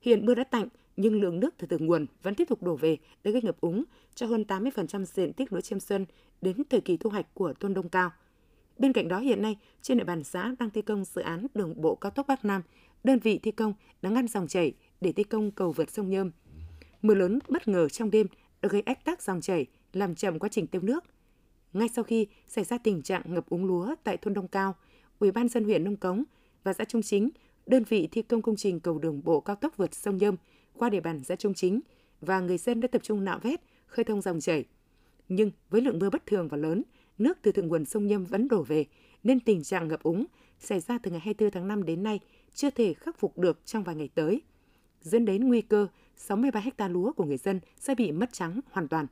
[0.00, 0.68] Hiện mưa đã tạnh,
[1.00, 3.84] nhưng lượng nước từ thượng nguồn vẫn tiếp tục đổ về để gây ngập úng
[4.14, 6.06] cho hơn 80% diện tích lúa chiêm xuân
[6.42, 8.10] đến thời kỳ thu hoạch của thôn đông cao.
[8.78, 11.82] Bên cạnh đó hiện nay, trên địa bàn xã đang thi công dự án đường
[11.82, 12.62] bộ cao tốc Bắc Nam,
[13.04, 16.30] đơn vị thi công đã ngăn dòng chảy để thi công cầu vượt sông Nhâm.
[17.02, 18.26] Mưa lớn bất ngờ trong đêm
[18.62, 21.04] đã gây ách tắc dòng chảy, làm chậm quá trình tiêu nước.
[21.72, 24.74] Ngay sau khi xảy ra tình trạng ngập úng lúa tại thôn Đông Cao,
[25.18, 26.24] Ủy ban dân huyện Nông Cống
[26.64, 27.30] và xã Trung Chính,
[27.66, 30.36] đơn vị thi công công trình cầu đường bộ cao tốc vượt sông Nhâm
[30.80, 31.80] qua địa bàn xã Trung Chính
[32.20, 34.64] và người dân đã tập trung nạo vét, khơi thông dòng chảy.
[35.28, 36.82] Nhưng với lượng mưa bất thường và lớn,
[37.18, 38.84] nước từ thượng nguồn sông Nhâm vẫn đổ về,
[39.22, 40.24] nên tình trạng ngập úng
[40.58, 42.20] xảy ra từ ngày 24 tháng 5 đến nay
[42.54, 44.42] chưa thể khắc phục được trong vài ngày tới,
[45.02, 48.88] dẫn đến nguy cơ 63 ha lúa của người dân sẽ bị mất trắng hoàn
[48.88, 49.06] toàn.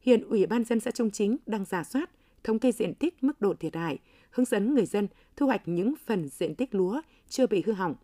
[0.00, 2.10] Hiện Ủy ban dân xã Trung Chính đang giả soát,
[2.44, 3.98] thống kê diện tích mức độ thiệt hại,
[4.30, 7.94] hướng dẫn người dân thu hoạch những phần diện tích lúa chưa bị hư hỏng.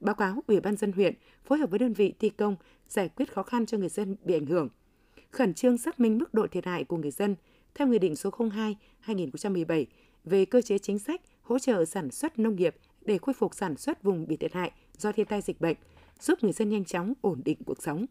[0.00, 2.56] Báo cáo Ủy ban dân huyện phối hợp với đơn vị thi công
[2.88, 4.68] giải quyết khó khăn cho người dân bị ảnh hưởng.
[5.30, 7.36] Khẩn trương xác minh mức độ thiệt hại của người dân
[7.74, 8.30] theo Nghị định số
[9.06, 9.84] 02-2017
[10.24, 13.76] về cơ chế chính sách hỗ trợ sản xuất nông nghiệp để khôi phục sản
[13.76, 15.76] xuất vùng bị thiệt hại do thiên tai dịch bệnh,
[16.20, 18.06] giúp người dân nhanh chóng ổn định cuộc sống.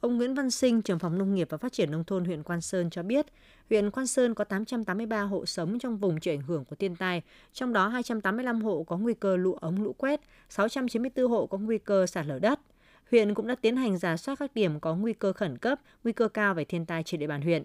[0.00, 2.60] Ông Nguyễn Văn Sinh, trưởng phòng nông nghiệp và phát triển nông thôn huyện Quan
[2.60, 3.26] Sơn cho biết,
[3.70, 7.22] huyện Quan Sơn có 883 hộ sống trong vùng chịu ảnh hưởng của thiên tai,
[7.52, 11.78] trong đó 285 hộ có nguy cơ lũ ống lũ quét, 694 hộ có nguy
[11.78, 12.60] cơ sạt lở đất.
[13.10, 16.12] Huyện cũng đã tiến hành giả soát các điểm có nguy cơ khẩn cấp, nguy
[16.12, 17.62] cơ cao về thiên tai trên địa bàn huyện.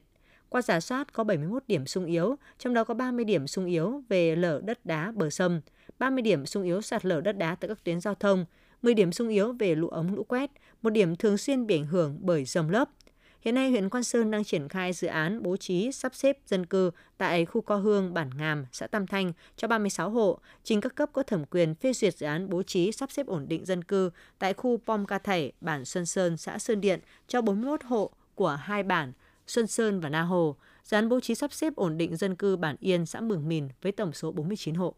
[0.49, 4.03] Qua giả soát có 71 điểm sung yếu, trong đó có 30 điểm sung yếu
[4.09, 5.61] về lở đất đá bờ sông,
[5.99, 8.45] 30 điểm sung yếu sạt lở đất đá tại các tuyến giao thông,
[8.85, 11.85] 10 điểm sung yếu về lũ ống lũ quét, một điểm thường xuyên bị ảnh
[11.85, 12.89] hưởng bởi dòng lốc.
[13.41, 16.65] Hiện nay, huyện Quan Sơn đang triển khai dự án bố trí sắp xếp dân
[16.65, 20.95] cư tại khu Co Hương, Bản Ngàm, xã Tam Thanh cho 36 hộ, trình các
[20.95, 23.83] cấp có thẩm quyền phê duyệt dự án bố trí sắp xếp ổn định dân
[23.83, 28.11] cư tại khu Pom Ca Thảy, bản Xuân Sơn, xã Sơn Điện cho 41 hộ
[28.35, 29.13] của hai bản
[29.47, 32.57] Xuân Sơn và Na Hồ, dự án bố trí sắp xếp ổn định dân cư
[32.57, 34.95] bản Yên, xã Mường Mìn với tổng số 49 hộ.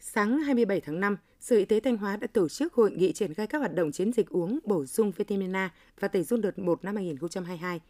[0.00, 3.34] Sáng 27 tháng 5, Sở Y tế Thanh Hóa đã tổ chức hội nghị triển
[3.34, 6.58] khai các hoạt động chiến dịch uống bổ sung vitamin A và tẩy run đợt
[6.58, 7.80] 1 năm 2022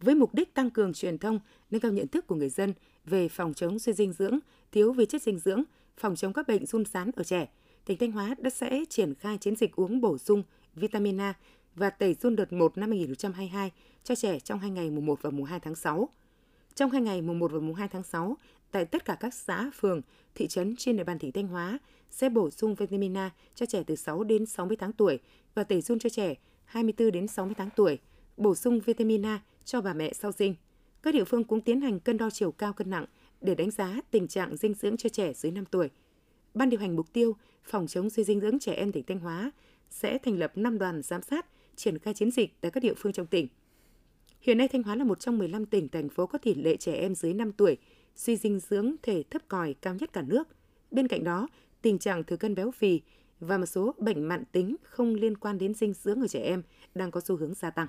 [0.00, 3.28] với mục đích tăng cường truyền thông, nâng cao nhận thức của người dân về
[3.28, 4.38] phòng chống suy dinh dưỡng,
[4.72, 5.62] thiếu vi chất dinh dưỡng,
[5.96, 7.48] phòng chống các bệnh run sán ở trẻ.
[7.84, 10.42] Tỉnh Thanh Hóa đã sẽ triển khai chiến dịch uống bổ sung
[10.74, 11.34] vitamin A
[11.74, 13.70] và tẩy run đợt 1 năm 2022
[14.04, 16.08] cho trẻ trong hai ngày mùng 1 và mùng 2 tháng 6.
[16.76, 18.36] Trong hai ngày mùng 1 và mùng 2 tháng 6,
[18.70, 20.00] tại tất cả các xã, phường,
[20.34, 21.78] thị trấn trên địa bàn tỉnh Thanh Hóa
[22.10, 25.18] sẽ bổ sung vitamin A cho trẻ từ 6 đến 60 tháng tuổi
[25.54, 26.34] và tẩy run cho trẻ
[26.64, 27.98] 24 đến 60 tháng tuổi,
[28.36, 30.54] bổ sung vitamin A cho bà mẹ sau sinh.
[31.02, 33.04] Các địa phương cũng tiến hành cân đo chiều cao cân nặng
[33.40, 35.90] để đánh giá tình trạng dinh dưỡng cho trẻ dưới 5 tuổi.
[36.54, 39.50] Ban điều hành mục tiêu phòng chống suy dinh dưỡng trẻ em tỉnh Thanh Hóa
[39.90, 43.12] sẽ thành lập 5 đoàn giám sát triển khai chiến dịch tại các địa phương
[43.12, 43.48] trong tỉnh.
[44.46, 46.92] Hiện nay Thanh Hóa là một trong 15 tỉnh thành phố có tỷ lệ trẻ
[46.92, 47.76] em dưới 5 tuổi
[48.14, 50.48] suy dinh dưỡng thể thấp còi cao nhất cả nước.
[50.90, 51.48] Bên cạnh đó,
[51.82, 53.00] tình trạng thừa cân béo phì
[53.40, 56.62] và một số bệnh mạn tính không liên quan đến dinh dưỡng ở trẻ em
[56.94, 57.86] đang có xu hướng gia tăng.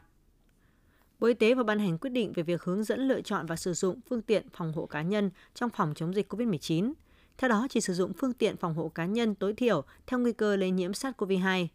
[1.19, 3.55] Bộ Y tế vừa ban hành quyết định về việc hướng dẫn lựa chọn và
[3.55, 6.93] sử dụng phương tiện phòng hộ cá nhân trong phòng chống dịch COVID-19.
[7.37, 10.33] Theo đó, chỉ sử dụng phương tiện phòng hộ cá nhân tối thiểu theo nguy
[10.33, 11.67] cơ lây nhiễm SARS-CoV-2.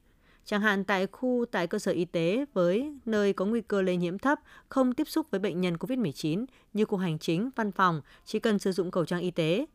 [0.45, 3.97] Chẳng hạn tại khu tại cơ sở y tế với nơi có nguy cơ lây
[3.97, 8.01] nhiễm thấp, không tiếp xúc với bệnh nhân COVID-19 như khu hành chính, văn phòng,
[8.25, 9.67] chỉ cần sử dụng khẩu trang y tế.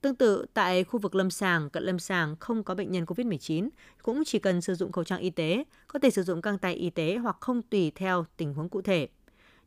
[0.00, 3.68] Tương tự, tại khu vực lâm sàng, cận lâm sàng không có bệnh nhân COVID-19,
[4.02, 6.74] cũng chỉ cần sử dụng khẩu trang y tế, có thể sử dụng găng tay
[6.74, 9.08] y tế hoặc không tùy theo tình huống cụ thể.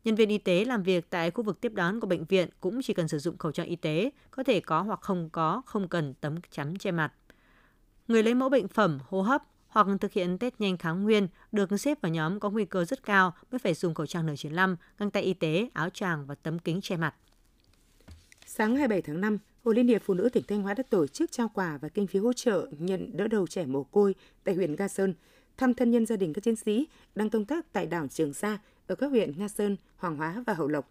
[0.04, 2.82] Nhân viên y tế làm việc tại khu vực tiếp đón của bệnh viện cũng
[2.82, 5.88] chỉ cần sử dụng khẩu trang y tế, có thể có hoặc không có, không
[5.88, 7.14] cần tấm chắn che mặt.
[8.08, 9.44] Người lấy mẫu bệnh phẩm, hô hấp
[9.84, 13.04] hoặc thực hiện test nhanh kháng nguyên được xếp vào nhóm có nguy cơ rất
[13.04, 16.60] cao mới phải dùng khẩu trang N95, găng tay y tế, áo choàng và tấm
[16.60, 17.16] kính che mặt.
[18.46, 21.32] Sáng 27 tháng 5, Hội Liên hiệp Phụ nữ tỉnh Thanh Hóa đã tổ chức
[21.32, 24.76] trao quà và kinh phí hỗ trợ nhận đỡ đầu trẻ mồ côi tại huyện
[24.76, 25.14] Nga Sơn,
[25.58, 28.58] thăm thân nhân gia đình các chiến sĩ đang công tác tại đảo Trường Sa
[28.88, 30.90] ở các huyện Nga Sơn, Hoàng Hóa và Hậu Lộc.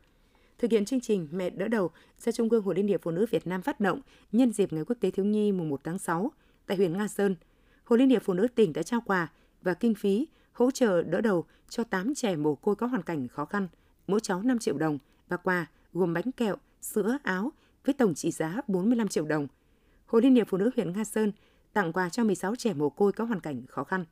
[0.59, 3.27] Thực hiện chương trình Mẹ đỡ đầu do Trung ương Hội Liên hiệp Phụ nữ
[3.31, 4.01] Việt Nam phát động
[4.33, 6.33] nhân dịp Ngày Quốc tế Thiếu nhi mùng 1 tháng 6
[6.67, 7.37] tại huyện Nga Sơn,
[7.87, 9.29] Hội Liên hiệp Phụ nữ tỉnh đã trao quà
[9.63, 13.29] và kinh phí hỗ trợ đỡ đầu cho 8 trẻ mồ côi có hoàn cảnh
[13.29, 13.69] khó khăn,
[14.07, 17.53] mỗi cháu 5 triệu đồng và quà gồm bánh kẹo, sữa, áo
[17.85, 19.47] với tổng trị giá 45 triệu đồng.
[20.07, 21.33] Hội Liên hiệp Phụ nữ huyện Nga Sơn
[21.73, 24.05] tặng quà cho 16 trẻ mồ côi có hoàn cảnh khó khăn.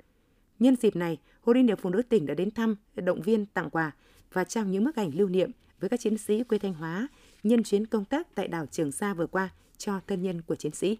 [0.59, 3.71] Nhân dịp này, Hội Liên hiệp Phụ nữ tỉnh đã đến thăm, động viên tặng
[3.71, 3.93] quà
[4.33, 7.09] và trao những bức ảnh lưu niệm với các chiến sĩ quê Thanh Hóa
[7.43, 10.73] nhân chuyến công tác tại đảo Trường Sa vừa qua cho thân nhân của chiến
[10.73, 10.99] sĩ.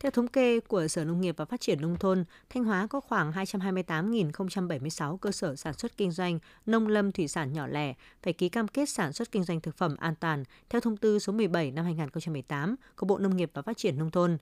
[0.00, 3.00] Theo thống kê của Sở Nông nghiệp và Phát triển Nông thôn, Thanh Hóa có
[3.00, 8.32] khoảng 228.076 cơ sở sản xuất kinh doanh nông lâm thủy sản nhỏ lẻ phải
[8.32, 11.32] ký cam kết sản xuất kinh doanh thực phẩm an toàn theo thông tư số
[11.32, 14.38] 17 năm 2018 của Bộ Nông nghiệp và Phát triển Nông thôn.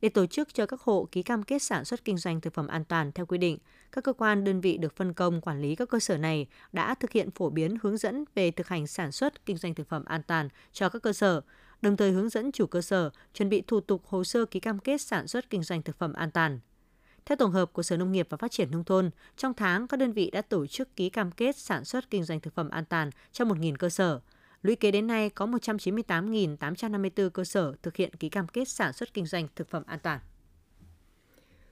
[0.00, 2.66] Để tổ chức cho các hộ ký cam kết sản xuất kinh doanh thực phẩm
[2.66, 3.58] an toàn theo quy định,
[3.92, 6.94] các cơ quan đơn vị được phân công quản lý các cơ sở này đã
[6.94, 10.04] thực hiện phổ biến hướng dẫn về thực hành sản xuất kinh doanh thực phẩm
[10.04, 11.40] an toàn cho các cơ sở,
[11.82, 14.78] đồng thời hướng dẫn chủ cơ sở chuẩn bị thủ tục hồ sơ ký cam
[14.78, 16.60] kết sản xuất kinh doanh thực phẩm an toàn.
[17.26, 19.96] Theo tổng hợp của Sở Nông nghiệp và Phát triển Nông thôn, trong tháng các
[19.96, 22.84] đơn vị đã tổ chức ký cam kết sản xuất kinh doanh thực phẩm an
[22.84, 24.20] toàn cho 1.000 cơ sở.
[24.62, 29.14] Lũy kế đến nay có 198.854 cơ sở thực hiện ký cam kết sản xuất
[29.14, 30.20] kinh doanh thực phẩm an toàn.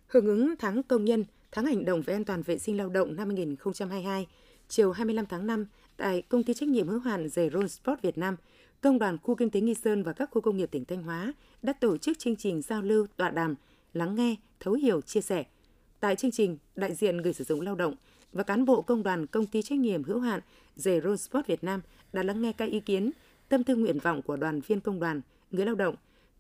[0.07, 3.17] Hưởng ứng tháng công nhân, tháng hành động về an toàn vệ sinh lao động
[3.17, 4.27] năm 2022,
[4.69, 5.67] chiều 25 tháng 5
[5.97, 8.37] tại công ty trách nhiệm hữu hạn Zeron Sport Việt Nam–
[8.87, 11.33] Công đoàn khu kinh tế Nghi Sơn và các khu công nghiệp tỉnh Thanh Hóa
[11.63, 13.55] đã tổ chức chương trình giao lưu tọa đàm,
[13.93, 15.45] lắng nghe, thấu hiểu, chia sẻ.
[16.01, 17.95] Tại chương trình, đại diện người sử dụng lao động
[18.33, 20.41] và cán bộ công đoàn công ty trách nhiệm hữu hạn
[20.77, 21.81] Zero Sport Việt Nam
[22.13, 23.11] đã lắng nghe các ý kiến,
[23.49, 25.21] tâm tư nguyện vọng của đoàn viên công đoàn,
[25.51, 25.95] người lao động,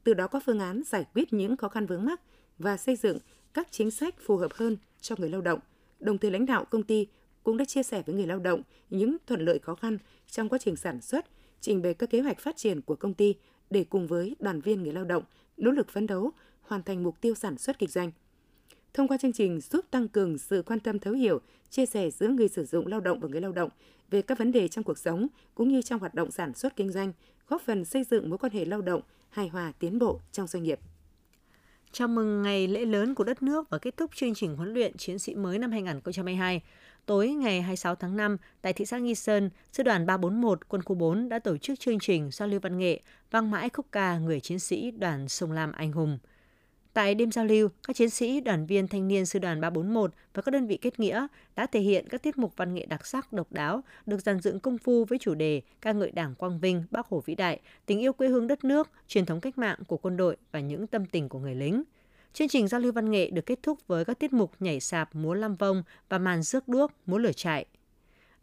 [0.04, 2.20] từ đó có phương án giải quyết những khó khăn vướng mắc
[2.59, 3.18] và xây dựng
[3.54, 5.61] các chính sách phù hợp hơn cho người lao động.
[6.00, 7.06] Đồng thời lãnh đạo công ty
[7.42, 9.98] cũng đã chia sẻ với người lao động những thuận lợi khó khăn
[10.30, 11.26] trong quá trình sản xuất
[11.60, 13.34] trình bày các kế hoạch phát triển của công ty
[13.70, 15.22] để cùng với đoàn viên người lao động
[15.56, 18.12] nỗ lực phấn đấu hoàn thành mục tiêu sản xuất kinh doanh.
[18.94, 21.40] thông qua chương trình giúp tăng cường sự quan tâm thấu hiểu,
[21.70, 23.70] chia sẻ giữa người sử dụng lao động và người lao động
[24.10, 26.92] về các vấn đề trong cuộc sống cũng như trong hoạt động sản xuất kinh
[26.92, 27.12] doanh,
[27.48, 30.62] góp phần xây dựng mối quan hệ lao động hài hòa tiến bộ trong doanh
[30.62, 30.80] nghiệp.
[31.92, 34.96] Chào mừng ngày lễ lớn của đất nước và kết thúc chương trình huấn luyện
[34.96, 36.62] chiến sĩ mới năm 2022.
[37.06, 40.94] Tối ngày 26 tháng 5, tại thị xã Nghi Sơn, Sư đoàn 341 Quân khu
[40.94, 44.40] 4 đã tổ chức chương trình giao lưu văn nghệ vang mãi khúc ca người
[44.40, 46.18] chiến sĩ đoàn Sông Lam Anh Hùng.
[46.92, 50.42] Tại đêm giao lưu, các chiến sĩ, đoàn viên thanh niên sư đoàn 341 và
[50.42, 53.32] các đơn vị kết nghĩa đã thể hiện các tiết mục văn nghệ đặc sắc
[53.32, 56.84] độc đáo, được dàn dựng công phu với chủ đề ca ngợi Đảng Quang Vinh,
[56.90, 59.96] Bác Hồ vĩ đại, tình yêu quê hương đất nước, truyền thống cách mạng của
[59.96, 61.82] quân đội và những tâm tình của người lính.
[62.37, 65.14] Chương trình giao lưu văn nghệ được kết thúc với các tiết mục nhảy sạp,
[65.14, 67.66] múa lam vông và màn rước đuốc, múa lửa trại.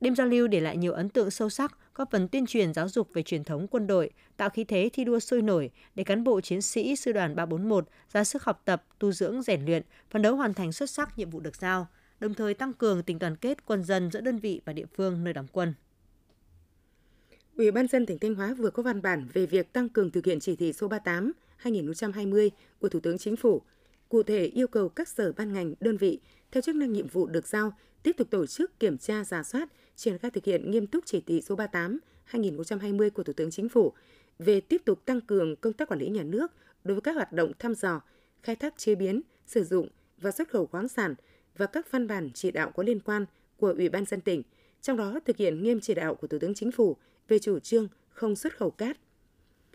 [0.02, 2.90] Đêm giao lưu để lại nhiều ấn tượng sâu sắc, góp phần tuyên truyền giáo
[2.90, 6.24] dục về truyền thống quân đội, tạo khí thế thi đua sôi nổi để cán
[6.24, 10.22] bộ chiến sĩ sư đoàn 341 ra sức học tập, tu dưỡng, rèn luyện, phấn
[10.22, 11.88] đấu hoàn thành xuất sắc nhiệm vụ được giao,
[12.20, 15.24] đồng thời tăng cường tình đoàn kết quân dân giữa đơn vị và địa phương
[15.24, 15.74] nơi đóng quân.
[17.58, 20.26] Ủy ban dân tỉnh Thanh Hóa vừa có văn bản về việc tăng cường thực
[20.26, 23.62] hiện chỉ thị số 38 2020 của Thủ tướng Chính phủ,
[24.14, 26.20] cụ thể yêu cầu các sở ban ngành, đơn vị
[26.52, 27.74] theo chức năng nhiệm vụ được giao
[28.04, 31.22] tiếp tục tổ chức kiểm tra, giả soát, triển khai thực hiện nghiêm túc chỉ
[31.22, 33.94] thị số 38 2020 của Thủ tướng Chính phủ
[34.40, 36.52] về tiếp tục tăng cường công tác quản lý nhà nước
[36.84, 38.02] đối với các hoạt động thăm dò,
[38.44, 41.16] khai thác chế biến, sử dụng và xuất khẩu khoáng sản
[41.58, 43.26] và các văn bản chỉ đạo có liên quan
[43.58, 44.44] của Ủy ban dân tỉnh,
[44.82, 46.98] trong đó thực hiện nghiêm chỉ đạo của Thủ tướng Chính phủ
[47.28, 48.98] về chủ trương không xuất khẩu cát.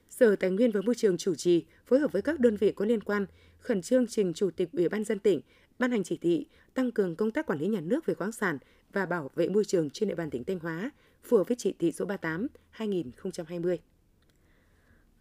[0.09, 2.85] Sở Tài nguyên và Môi trường chủ trì phối hợp với các đơn vị có
[2.85, 3.27] liên quan
[3.59, 5.41] khẩn trương trình Chủ tịch Ủy ban dân tỉnh
[5.79, 8.59] ban hành chỉ thị tăng cường công tác quản lý nhà nước về khoáng sản
[8.93, 10.91] và bảo vệ môi trường trên địa bàn tỉnh Thanh Hóa,
[11.23, 13.79] phù hợp với chỉ thị số 38 2020.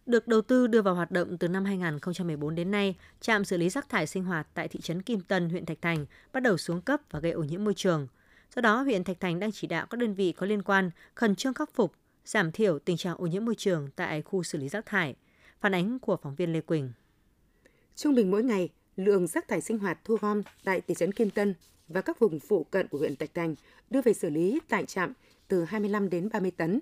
[0.06, 3.68] Được đầu tư đưa vào hoạt động từ năm 2014 đến nay, trạm xử lý
[3.68, 6.80] rác thải sinh hoạt tại thị trấn Kim Tân, huyện Thạch Thành bắt đầu xuống
[6.80, 8.06] cấp và gây ô nhiễm môi trường.
[8.56, 11.36] Do đó, huyện Thạch Thành đang chỉ đạo các đơn vị có liên quan khẩn
[11.36, 11.92] trương khắc phục,
[12.28, 15.16] giảm thiểu tình trạng ô nhiễm môi trường tại khu xử lý rác thải.
[15.60, 16.92] Phản ánh của phóng viên Lê Quỳnh.
[17.96, 21.30] Trung bình mỗi ngày, lượng rác thải sinh hoạt thu gom tại thị trấn Kim
[21.30, 21.54] Tân
[21.88, 23.54] và các vùng phụ cận của huyện Thạch Thành
[23.90, 25.12] đưa về xử lý tại trạm
[25.48, 26.80] từ 25 đến 30 tấn.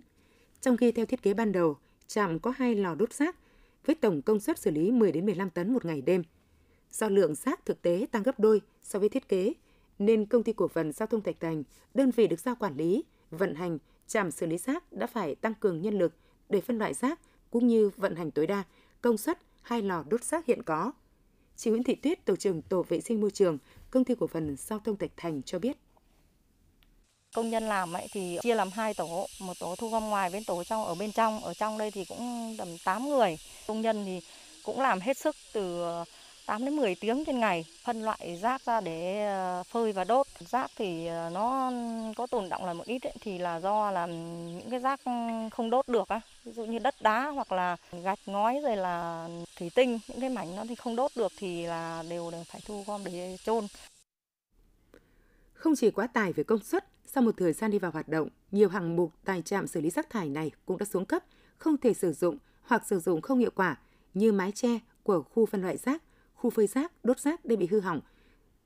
[0.61, 3.37] Trong khi theo thiết kế ban đầu, trạm có hai lò đốt rác
[3.85, 6.23] với tổng công suất xử lý 10 đến 15 tấn một ngày đêm.
[6.91, 9.53] Do lượng rác thực tế tăng gấp đôi so với thiết kế,
[9.99, 11.63] nên công ty cổ phần giao thông Thạch Thành,
[11.95, 15.55] đơn vị được giao quản lý, vận hành trạm xử lý rác đã phải tăng
[15.55, 16.13] cường nhân lực
[16.49, 18.63] để phân loại rác cũng như vận hành tối đa
[19.01, 20.93] công suất hai lò đốt rác hiện có.
[21.57, 23.59] Chị Nguyễn Thị Tuyết, tổ trưởng tổ vệ sinh môi trường,
[23.91, 25.77] công ty cổ phần giao thông Thạch Thành cho biết.
[27.35, 30.45] Công nhân làm ấy thì chia làm hai tổ, một tổ thu gom ngoài bên
[30.45, 33.37] tổ trong ở bên trong, ở trong đây thì cũng tầm 8 người.
[33.67, 34.21] Công nhân thì
[34.65, 35.85] cũng làm hết sức từ
[36.47, 40.27] 8 đến 10 tiếng trên ngày phân loại rác ra để ờ, phơi và đốt.
[40.41, 41.73] Rác thì ờ, nó
[42.17, 45.01] có tồn động là một ít ấy, thì là do là những cái rác
[45.53, 49.29] không đốt được á, ví dụ như đất đá hoặc là gạch ngói rồi là
[49.59, 52.85] thủy tinh, những cái mảnh nó thì không đốt được thì là đều phải thu
[52.87, 53.67] gom để chôn.
[55.55, 58.29] Không chỉ quá tải về công suất, sau một thời gian đi vào hoạt động,
[58.51, 61.25] nhiều hạng mục tại trạm xử lý rác thải này cũng đã xuống cấp,
[61.59, 63.77] không thể sử dụng hoặc sử dụng không hiệu quả
[64.15, 66.03] như mái che của khu phân loại rác,
[66.37, 68.01] khu phơi rác, đốt rác đều bị hư hỏng.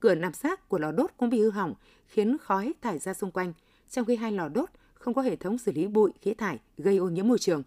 [0.01, 1.75] Cửa nạp rác của lò đốt cũng bị hư hỏng,
[2.07, 3.53] khiến khói thải ra xung quanh,
[3.91, 6.97] trong khi hai lò đốt không có hệ thống xử lý bụi, khí thải, gây
[6.97, 7.63] ô nhiễm môi trường.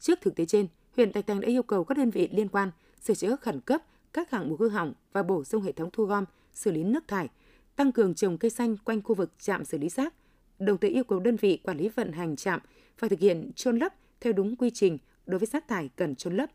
[0.00, 0.66] Trước thực tế trên,
[0.96, 3.82] huyện Tạch Thành đã yêu cầu các đơn vị liên quan sửa chữa khẩn cấp
[4.12, 7.08] các hạng mục hư hỏng và bổ sung hệ thống thu gom, xử lý nước
[7.08, 7.28] thải,
[7.76, 10.14] tăng cường trồng cây xanh quanh khu vực trạm xử lý rác,
[10.58, 12.60] đồng thời yêu cầu đơn vị quản lý vận hành trạm
[12.98, 16.36] phải thực hiện chôn lấp theo đúng quy trình đối với rác thải cần chôn
[16.36, 16.50] lấp.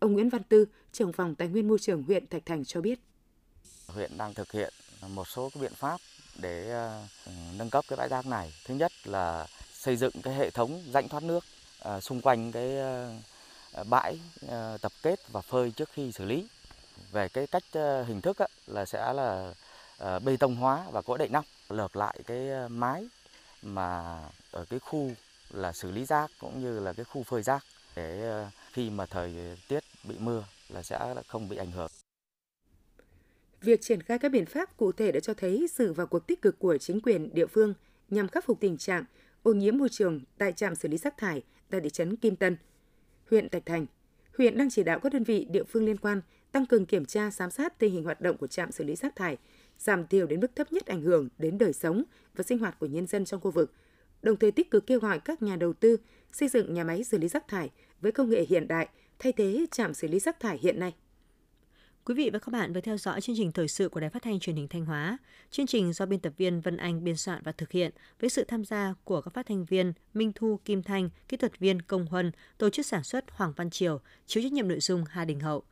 [0.00, 3.00] Ông Nguyễn Văn Tư, trưởng phòng Tài nguyên Môi trường huyện Thạch Thành cho biết.
[3.86, 4.72] Huyện đang thực hiện
[5.08, 6.00] một số các biện pháp
[6.36, 7.02] để ờ,
[7.56, 8.52] nâng cấp cái bãi rác này.
[8.66, 11.44] Thứ nhất là xây dựng cái hệ thống rãnh thoát nước
[11.80, 14.20] ờ, xung quanh cái ờ, bãi
[14.80, 16.48] tập kết và phơi trước khi xử lý.
[17.12, 17.64] Về cái cách
[18.06, 18.36] hình thức
[18.66, 19.54] là sẽ là
[20.24, 23.08] bê tông hóa và cỗ đậy nóc, lợp lại cái mái
[23.62, 24.18] mà
[24.50, 25.10] ở cái khu
[25.50, 27.64] là xử lý rác cũng như là cái khu phơi rác
[27.96, 29.34] để ờ, khi mà thời
[29.68, 31.90] tiết bị mưa là sẽ không bị ảnh hưởng.
[33.60, 36.42] Việc triển khai các biện pháp cụ thể đã cho thấy sự vào cuộc tích
[36.42, 37.74] cực của chính quyền địa phương
[38.08, 39.04] nhằm khắc phục tình trạng
[39.42, 42.56] ô nhiễm môi trường tại trạm xử lý rác thải tại thị trấn Kim Tân,
[43.30, 43.86] huyện Thạch Thành.
[44.38, 46.20] Huyện đang chỉ đạo các đơn vị địa phương liên quan
[46.52, 49.16] tăng cường kiểm tra giám sát tình hình hoạt động của trạm xử lý rác
[49.16, 49.36] thải,
[49.78, 52.02] giảm thiểu đến mức thấp nhất ảnh hưởng đến đời sống
[52.34, 53.72] và sinh hoạt của nhân dân trong khu vực,
[54.22, 55.96] đồng thời tích cực kêu gọi các nhà đầu tư
[56.32, 58.88] xây dựng nhà máy xử lý rác thải với công nghệ hiện đại
[59.18, 60.94] thay thế trạm xử lý rác thải hiện nay.
[62.04, 64.22] Quý vị và các bạn vừa theo dõi chương trình thời sự của Đài Phát
[64.22, 65.18] thanh Truyền hình Thanh Hóa.
[65.50, 68.44] Chương trình do biên tập viên Vân Anh biên soạn và thực hiện với sự
[68.44, 72.06] tham gia của các phát thanh viên Minh Thu, Kim Thanh, kỹ thuật viên Công
[72.06, 75.40] Huân, tổ chức sản xuất Hoàng Văn Triều, chịu trách nhiệm nội dung Hà Đình
[75.40, 75.62] Hậu.